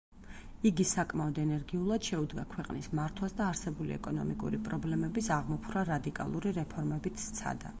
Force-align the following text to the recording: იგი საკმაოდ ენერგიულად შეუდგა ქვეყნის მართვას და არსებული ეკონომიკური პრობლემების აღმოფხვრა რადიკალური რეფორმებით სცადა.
იგი 0.67 0.85
საკმაოდ 0.91 1.35
ენერგიულად 1.41 2.07
შეუდგა 2.11 2.45
ქვეყნის 2.53 2.87
მართვას 3.01 3.35
და 3.41 3.45
არსებული 3.49 3.95
ეკონომიკური 3.99 4.61
პრობლემების 4.69 5.31
აღმოფხვრა 5.37 5.85
რადიკალური 5.91 6.57
რეფორმებით 6.61 7.25
სცადა. 7.27 7.69